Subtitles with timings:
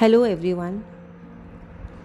[0.00, 0.82] Hello everyone.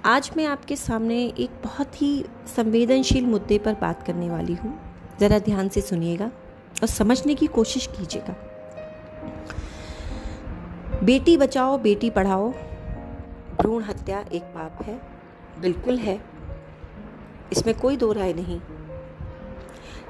[0.06, 2.26] आज मैं आपके सामने एक बहुत ही
[2.56, 6.26] संवेदनशील मुद्दे पर बात करने वाली हूँ। ज़रा ध्यान से सुनिएगा
[6.82, 8.34] और समझने की कोशिश कीजिएगा।
[11.04, 12.52] बेटी बचाओ, बेटी पढ़ाओ,
[13.60, 15.02] भ्रूण हत्या एक पाप है,
[15.62, 16.22] बिल्कुल है।
[17.52, 18.60] इसमें कोई दो राय नहीं।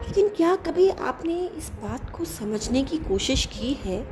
[0.08, 4.08] लेकिन क्या कभी आपने इस बात को समझने की कोशिश की है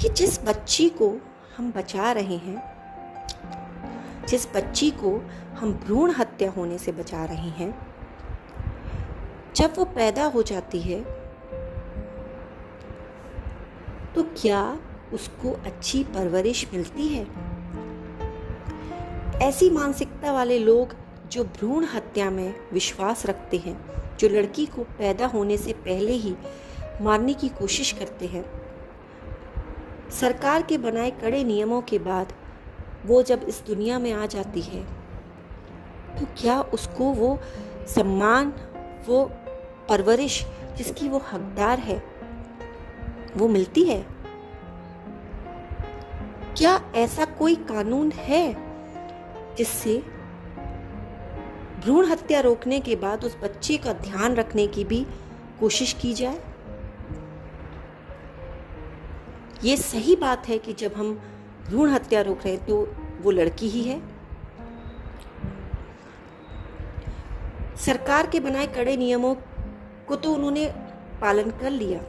[0.00, 1.20] कि जिस बच्ची को
[1.58, 2.62] हम बचा रहे हैं,
[4.28, 5.10] जिस बच्ची को
[5.54, 7.70] हम भ्रूण हत्या होने से बचा रहे हैं,
[9.56, 11.00] जब वो पैदा हो जाती है
[14.14, 14.78] तो क्या
[15.12, 17.26] उसको अच्छी परवरिश मिलती है?
[19.38, 20.94] ऐसी मानसिकता वाले लोग
[21.32, 23.76] जो भ्रूण हत्या में विश्वास रखते हैं,
[24.16, 26.34] जो लड़की को पैदा होने से पहले ही
[27.00, 28.67] मारने की कोशिश करते हैं
[30.10, 32.32] सरकार के बनाए कड़े नियमों के बाद
[33.06, 34.82] वो जब इस दुनिया में आ जाती है
[36.18, 37.38] तो क्या उसको वो
[37.86, 38.52] सम्मान,
[39.06, 39.24] वो
[39.88, 42.02] परवरिश जिसकी वो हकदार है,
[43.36, 44.06] वो मिलती है?
[46.56, 48.44] क्या ऐसा कोई कानून है
[49.54, 49.98] जिससे
[51.80, 55.06] भ्रूण हत्या रोकने के बाद उस बच्चे का ध्यान रखने की भी
[55.60, 56.40] कोशिश की जाए?
[59.64, 61.12] ये सही बात है कि जब हम
[61.66, 62.76] भ्रूण हत्या रोक रहे तो
[63.22, 64.00] वो लड़की ही है।
[67.76, 69.34] सरकार के बनाए कड़े नियमों
[70.08, 70.66] को तो उन्होंने
[71.20, 72.00] पालन कर लिया।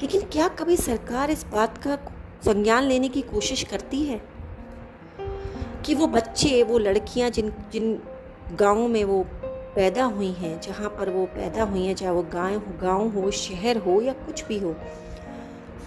[0.00, 1.96] लेकिन क्या कभी सरकार इस बात का
[2.44, 4.20] संज्ञान लेने की कोशिश करती है
[5.86, 8.00] कि वो बच्चे, वो लड़कियाँ जिन जिन
[8.52, 9.24] गाँव में वो
[9.74, 13.30] पैदा हुई हैं, जहाँ पर वो पैदा हुई हैं, चाहे वो गाय हो, गाँव हो,
[13.30, 14.76] शहर हो या कुछ भी हो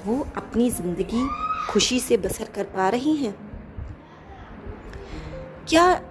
[0.06, 1.28] वो अपनी ज़िंदगी
[1.70, 3.36] खुशी से बसर कर पा रही हैं।
[5.70, 6.02] क्या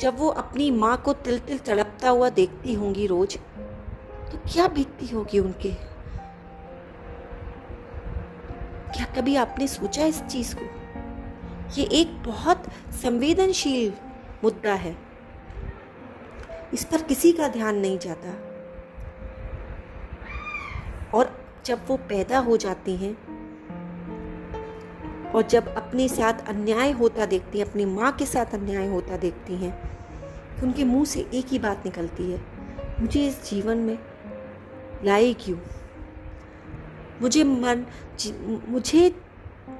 [0.00, 3.36] जब वो अपनी माँ को तिल तिल तड़पता हुआ देखती होंगी रोज
[4.32, 5.72] तो क्या बीतती होगी उनके?
[8.92, 10.64] क्या कभी आपने सोचा इस चीज़ को?
[11.74, 12.62] ये एक बहुत
[13.02, 13.92] संवेदनशील
[14.44, 14.96] मुद्दा है।
[16.74, 18.30] इस पर किसी का ध्यान नहीं जाता।
[21.18, 23.37] और जब वो पैदा हो जाती हैं
[25.34, 29.56] और जब अपने साथ अन्याय होता देखती हैं, अपनी माँ के साथ अन्याय होता देखती
[29.56, 29.72] हैं
[30.58, 32.40] तो उनके मुँह से एक ही बात निकलती है,
[33.00, 33.98] मुझे इस जीवन में
[35.04, 35.58] लाए क्यों?
[37.22, 37.84] मुझे मन
[38.68, 39.08] मुझे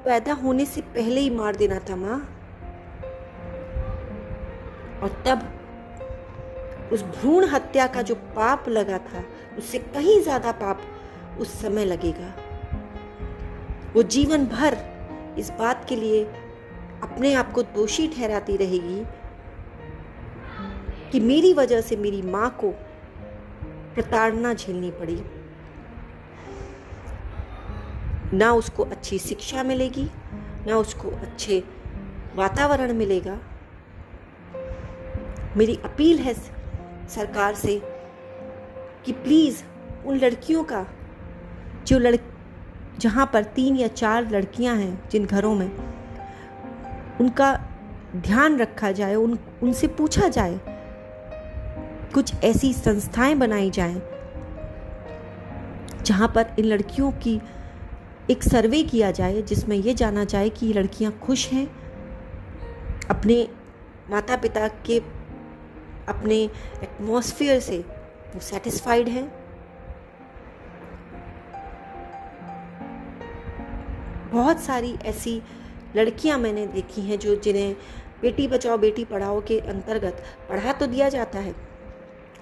[0.04, 2.18] पैदा होने से पहले ही मार देना था माँ।
[5.02, 5.48] और तब
[6.92, 9.24] उस भ्रूण हत्या का जो पाप लगा था,
[9.58, 10.80] उससे कहीं ज़्यादा पाप
[11.40, 12.32] उस समय लगेगा।
[13.94, 14.76] वो जीवन भर
[15.38, 16.24] इस बात के लिए
[17.02, 19.04] अपने आप को दोषी ठहराती रहेगी
[21.12, 22.70] कि मेरी वजह से मेरी माँ को
[23.94, 25.22] प्रताड़ना झेलनी पड़ी।
[28.36, 30.10] ना उसको अच्छी शिक्षा मिलेगी,
[30.66, 31.62] ना उसको अच्छे
[32.34, 33.38] वातावरण मिलेगा।
[35.56, 36.34] मेरी अपील है
[37.08, 37.82] सरकार से
[39.04, 39.62] कि प्लीज़
[40.06, 40.86] उन लड़कियों का,
[41.86, 42.16] जो लड़
[42.98, 45.70] जहाँ पर तीन या चार लड़कियाँ हैं जिन घरों में,
[47.20, 47.60] उनका
[48.16, 50.60] ध्यान रखा जाए, उन, उनसे पूछा जाए,
[52.14, 54.02] कुछ ऐसी संस्थाएँ बनाई जाएँ,
[56.04, 57.40] जहाँ पर इन लड़कियों की
[58.30, 61.66] एक सर्वे किया जाए, जिसमें यह जाना जाए कि लड़कियाँ खुश हैं,
[63.10, 63.48] अपने
[64.10, 64.98] माता पिता के
[66.08, 66.36] अपने
[66.82, 67.78] एटमॉस्फेयर से
[68.34, 69.37] वो सेटिस्फाइड हैं
[74.32, 75.40] बहुत सारी ऐसी
[75.96, 77.74] लड़कियाँ मैंने देखी हैं जो जिन्हें
[78.22, 81.54] बेटी बचाओ, बेटी पढ़ाओ के अंतर्गत पढ़ा तो दिया जाता है,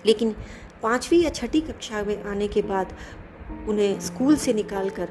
[0.07, 0.35] लेकिन
[0.83, 2.95] पाँचवीं या छठी कक्षा में आने के बाद
[3.69, 5.09] उन्हें स्कूल से निकाल कर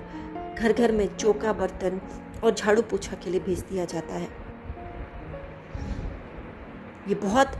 [0.60, 2.02] घर घर में चौका, बर्तन
[2.44, 4.28] और झाड़ू पोछा के लिए भेज दिया जाता है।
[7.10, 7.52] ये बहुत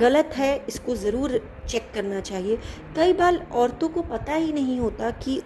[0.00, 2.58] गलत है, इसको ज़रूर चेक करना चाहिए।
[2.96, 5.40] कई बार औरतों को पता ही नहीं होता कि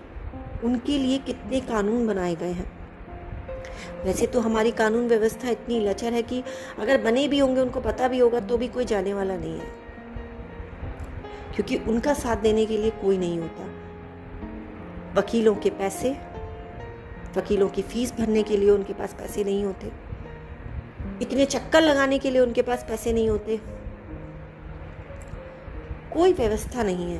[0.64, 2.80] उनके लिए कितने कानून बनाए गए हैं।
[4.04, 6.42] वैसे तो हमारी कानून व्यवस्था इतनी लचर है कि
[6.78, 9.66] अगर बने भी होंगे, उनको पता भी होगा तो भी कोई जाने वाला नहीं है।
[11.54, 13.70] क्योंकि उनका साथ देने के लिए कोई नहीं होता।
[15.14, 16.16] वकीलों के पैसे,
[17.36, 19.92] वकीलों की फ़ीस भरने के लिए उनके पास पैसे नहीं होते।
[21.22, 23.60] इतने चक्कर लगाने के लिए उनके पास पैसे नहीं होते।
[26.12, 27.18] कोई व्यवस्था नहीं है।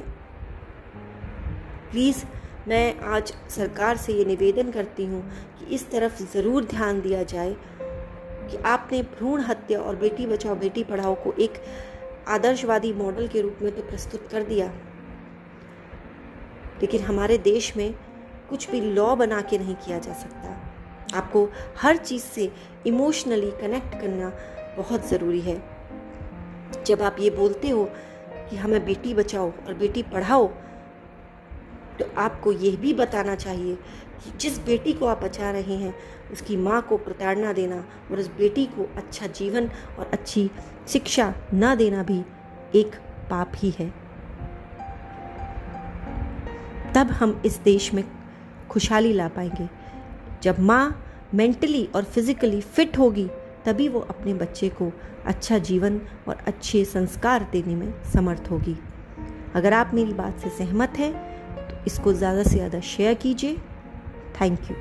[1.91, 2.25] प्लीज़
[2.69, 5.23] मैं आज सरकार से ये निवेदन करती हूँ
[5.59, 7.55] कि इस तरफ़ ज़रूर ध्यान दिया जाए
[8.51, 11.63] कि आपने भ्रूण हत्या और बेटी बचाओ, बेटी पढ़ाओ को एक
[12.29, 14.67] आदर्शवादी मॉडल के रूप में तो प्रस्तुत कर दिया।
[16.81, 17.95] लेकिन हमारे देश में
[18.51, 20.57] कुछ भी लॉ बना के नहीं किया जा सकता।
[21.19, 21.49] आपको
[21.79, 22.53] हर चीज़ से
[22.87, 24.33] इमोशनली कनेक्ट करना
[24.77, 25.63] बहुत ज़रूरी है।
[26.87, 27.91] जब आप ये बोलते हो
[28.51, 30.51] कि हमें बेटी बचाओ और बेटी पढ़ाओ
[32.01, 33.75] तो आपको यह भी बताना चाहिए
[34.25, 35.95] कि जिस बेटी को आप बचा रहे हैं,
[36.33, 40.51] उसकी माँ को प्रताड़ना देना और उस बेटी को अच्छा जीवन और अच्छी
[40.89, 42.25] शिक्षा न देना भी
[42.75, 42.95] एक
[43.31, 43.89] पाप ही है।
[46.95, 48.05] तब हम इस देश में
[48.71, 49.69] खुशहाली ला पाएँगे।
[50.43, 51.05] जब माँ
[51.35, 53.29] मेंटली और फिज़िकली फिट होगी,
[53.65, 54.93] तभी वो अपने बच्चे को
[55.27, 58.77] अच्छा जीवन और अच्छे संस्कार देने में समर्थ होगी।
[59.55, 61.31] अगर आप मेरी बात से सहमत हैं
[61.87, 63.57] इसको ज़्यादा से ज़्यादा शेयर कीजिए।
[64.41, 64.77] Thank you